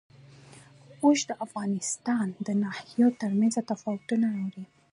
اوښ 1.03 1.19
د 1.29 1.31
افغانستان 1.45 2.27
د 2.47 2.47
ناحیو 2.63 3.07
ترمنځ 3.21 3.53
تفاوتونه 3.69 4.25
راولي. 4.35 4.63